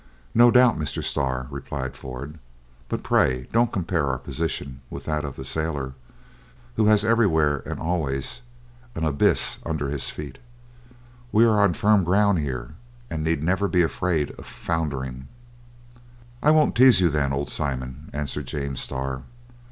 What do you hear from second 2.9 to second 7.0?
pray don't compare our position with that of the sailor, who